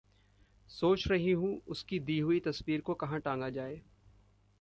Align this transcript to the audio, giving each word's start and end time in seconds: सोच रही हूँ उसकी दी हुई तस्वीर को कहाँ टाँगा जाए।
सोच 0.69 1.07
रही 1.07 1.31
हूँ 1.31 1.61
उसकी 1.67 1.99
दी 1.99 2.19
हुई 2.19 2.39
तस्वीर 2.39 2.81
को 2.81 2.93
कहाँ 2.93 3.19
टाँगा 3.19 3.49
जाए। 3.49 3.81